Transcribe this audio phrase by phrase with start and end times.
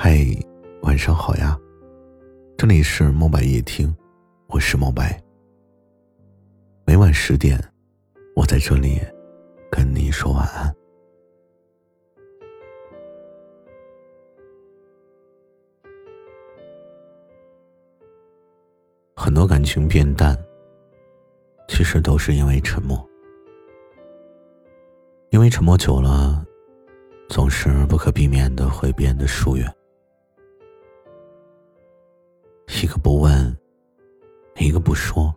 [0.00, 0.16] 嗨，
[0.82, 1.58] 晚上好呀！
[2.56, 3.92] 这里是墨白夜听，
[4.46, 5.20] 我是墨白。
[6.86, 7.60] 每晚十点，
[8.36, 9.00] 我在这里
[9.68, 10.72] 跟你说晚安。
[19.16, 20.38] 很多感情变淡，
[21.66, 23.04] 其实都是因为沉默。
[25.30, 26.46] 因为沉默久了，
[27.28, 29.68] 总是不可避免的会变得疏远。
[32.68, 33.56] 一个不问，
[34.56, 35.34] 一个不说，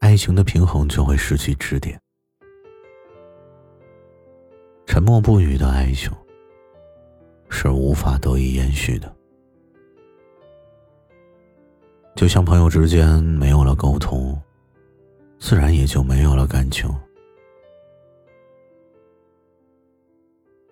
[0.00, 2.00] 爱情的平衡就会失去支点。
[4.86, 6.10] 沉默不语的爱情
[7.50, 9.14] 是无法得以延续的，
[12.16, 14.40] 就像朋友之间没有了沟通，
[15.38, 16.90] 自然也就没有了感情。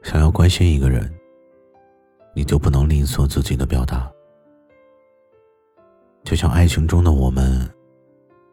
[0.03, 1.09] 想要关心一个人，
[2.35, 4.11] 你就不能吝啬自己的表达。
[6.25, 7.69] 就像爱情中的我们，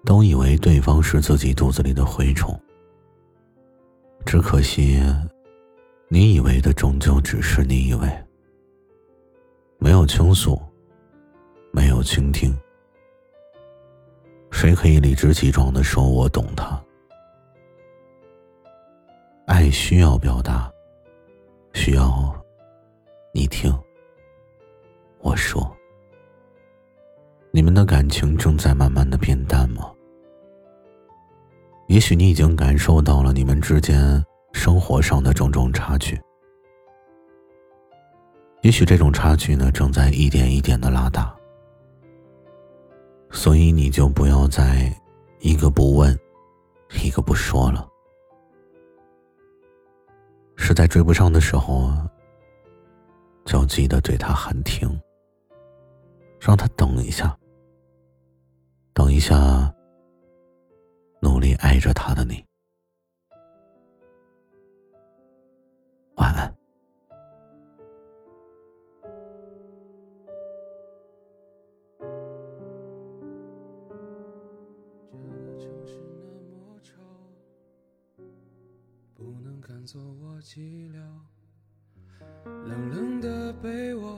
[0.04, 2.60] 都以为对方是自己肚子里的蛔虫。
[4.26, 5.00] 只可惜，
[6.10, 8.10] 你以为的终究只是你以为。
[9.78, 10.60] 没有倾诉，
[11.72, 12.58] 没有倾听，
[14.50, 16.84] 谁可以理直气壮的说我懂他？
[19.46, 20.72] 爱需要表达，
[21.74, 22.34] 需要
[23.32, 23.72] 你听
[25.20, 25.77] 我说。
[27.58, 29.92] 你们的感情正在慢慢的变淡吗？
[31.88, 36.22] 也许你已经感受到了你们之间生活上的种种差距，
[38.62, 41.36] 也许这种差距呢正在一点一点的拉大，
[43.32, 44.94] 所以你就不要再
[45.40, 46.16] 一个不问，
[47.02, 47.90] 一个不说了。
[50.58, 51.92] 实在追不上的时候，
[53.46, 54.88] 就记得对他喊停，
[56.40, 57.36] 让他等一下。
[59.18, 59.74] 一下，
[61.20, 62.46] 努力爱着他的你，
[66.18, 66.56] 晚安。
[75.10, 75.98] 这个城市
[76.52, 76.94] 那么吵，
[79.16, 81.02] 不能赶走我寂寥，
[82.68, 84.16] 冷冷的被窝。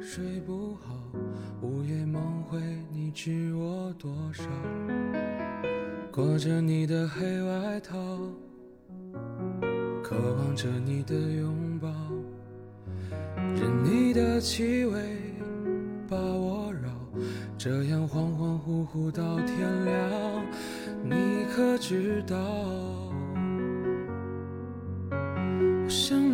[0.00, 0.94] 睡不好，
[1.62, 2.58] 午夜梦回，
[2.90, 4.44] 你知我多少？
[6.12, 7.96] 裹着你的黑外套，
[10.02, 11.88] 渴望着你的拥抱，
[13.54, 15.00] 任你的气味
[16.08, 16.90] 把我绕，
[17.56, 20.44] 这样恍恍惚惚到天亮，
[21.04, 22.36] 你可知道？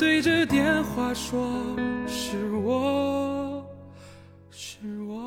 [0.00, 1.46] 对着电话说。
[2.06, 3.62] 是我，
[4.50, 5.20] 是我。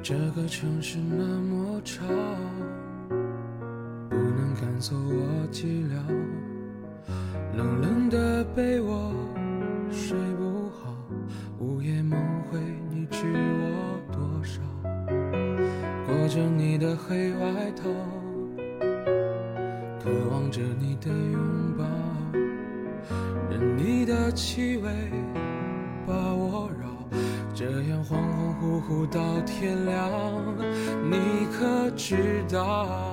[0.00, 2.04] 这个城市那么吵，
[4.08, 5.98] 不能赶走我寂寥，
[7.58, 9.12] 冷冷的被窝。
[9.90, 10.94] 睡不好，
[11.58, 14.60] 午夜梦回，你知我多少？
[16.06, 17.82] 裹着你的黑外套，
[20.00, 21.84] 渴望着你的拥抱，
[23.50, 24.88] 任你的气味
[26.06, 26.86] 把我绕，
[27.52, 30.08] 这样恍恍惚惚到天亮，
[31.10, 31.16] 你
[31.58, 33.12] 可知道？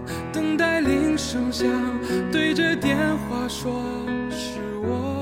[1.21, 1.69] 声响，
[2.31, 3.71] 对着电话说
[4.31, 5.20] 是我。